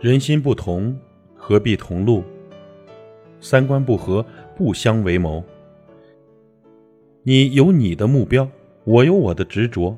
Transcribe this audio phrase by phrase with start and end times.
[0.00, 0.98] 人心不同，
[1.36, 2.24] 何必同路？
[3.38, 4.24] 三观不合，
[4.56, 5.44] 不相为谋。
[7.22, 8.48] 你有你的目标，
[8.84, 9.94] 我有我的执着，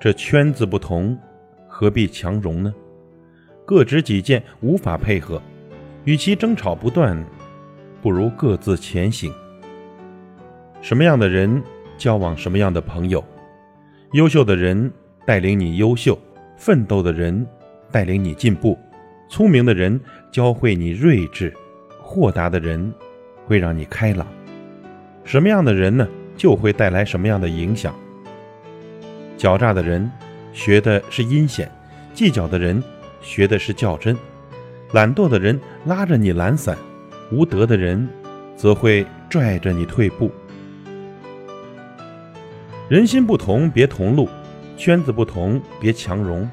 [0.00, 1.16] 这圈子不同，
[1.68, 2.74] 何必强融呢？
[3.64, 5.40] 各执己见，无法配合，
[6.02, 7.24] 与其争吵不断，
[8.02, 9.32] 不如各自前行。
[10.80, 11.62] 什么样的人
[11.96, 13.24] 交往什么样的朋友？
[14.10, 14.90] 优秀的人
[15.24, 16.18] 带领你优秀，
[16.56, 17.46] 奋斗的人
[17.92, 18.76] 带领你进步。
[19.30, 19.98] 聪明的人
[20.32, 21.54] 教会你睿智，
[22.02, 22.92] 豁达的人
[23.46, 24.26] 会让你开朗。
[25.22, 27.94] 什么样的人呢，就会带来什么样的影响。
[29.38, 30.10] 狡诈的人
[30.52, 31.70] 学的是阴险，
[32.12, 32.82] 计较的人
[33.22, 34.16] 学的是较真，
[34.94, 36.76] 懒惰的人拉着你懒散，
[37.30, 38.08] 无德的人
[38.56, 40.28] 则会拽着你退步。
[42.88, 44.26] 人心不同，别同路；
[44.76, 46.50] 圈子不同，别强融。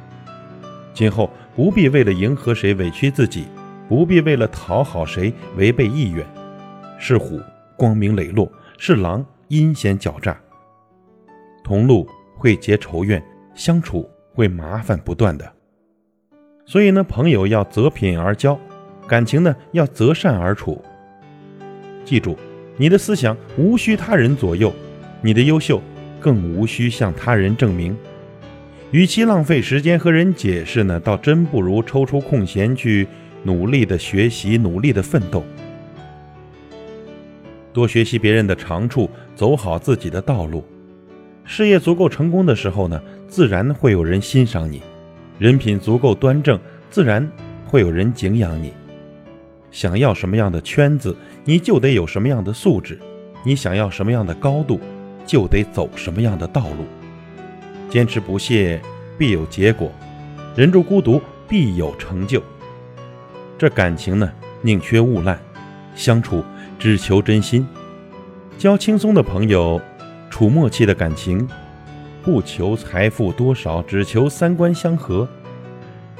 [0.93, 3.45] 今后不必为了迎合谁委屈自己，
[3.89, 6.23] 不必为了讨好谁违背意愿。
[6.99, 7.41] 是虎
[7.75, 10.39] 光明磊落，是狼阴险狡诈。
[11.63, 13.23] 同路会结仇怨，
[13.55, 15.51] 相处会麻烦不断的。
[16.63, 18.59] 所以呢，朋友要择品而交，
[19.07, 20.79] 感情呢要择善而处。
[22.05, 22.37] 记住，
[22.77, 24.71] 你的思想无需他人左右，
[25.23, 25.81] 你的优秀
[26.19, 27.97] 更无需向他人证明。
[28.91, 33.05] 与其浪费时间和人解释呢，倒真不如抽出空闲去
[33.43, 35.43] 努力的学习，努力的奋斗。
[37.73, 40.63] 多学习别人的长处，走好自己的道路。
[41.43, 44.79] 事业足够成功的时候呢，自然会有人欣赏你；
[45.37, 46.57] 人品足够端正，
[46.89, 47.29] 自然
[47.65, 48.71] 会有人敬仰你。
[49.69, 52.95] 想要什么样的圈子，你就得有什么样的素质；
[53.43, 54.79] 你想要什么样的高度，
[55.25, 56.85] 就得走什么样的道路。
[57.89, 58.81] 坚持不懈，
[59.17, 59.89] 必有结果；
[60.55, 62.41] 忍住孤独，必有成就。
[63.57, 65.37] 这感情呢，宁缺毋滥；
[65.95, 66.43] 相处
[66.77, 67.67] 只求真心。
[68.57, 69.79] 交轻松的朋友，
[70.29, 71.47] 处默契的感情，
[72.23, 75.27] 不求财富多少，只求三观相合。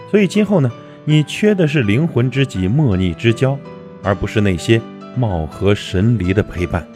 [0.09, 0.72] 所以今后呢，
[1.03, 3.58] 你缺的是灵魂知己、莫逆之交，
[4.02, 4.81] 而不是那些
[5.16, 6.88] 貌合神离的陪伴。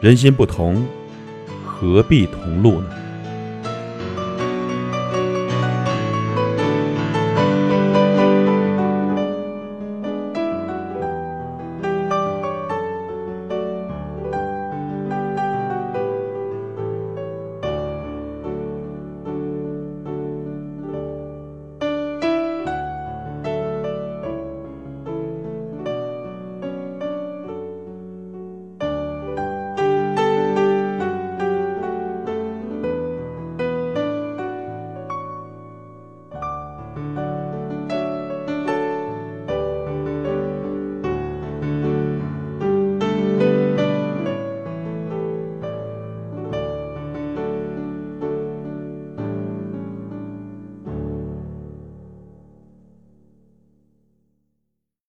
[0.00, 0.86] 人心不同，
[1.64, 2.86] 何必同路呢？